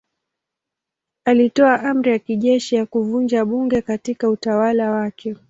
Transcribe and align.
Alitoa 1.25 1.81
amri 1.83 2.11
ya 2.11 2.19
kijeshi 2.19 2.75
ya 2.75 2.85
kuvunja 2.85 3.45
bunge 3.45 3.81
katika 3.81 4.29
utawala 4.29 4.91
wake. 4.91 5.35